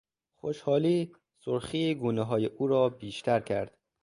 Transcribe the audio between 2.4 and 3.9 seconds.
او را بیشتر کرد.